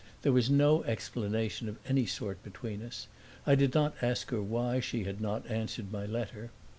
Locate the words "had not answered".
5.03-5.91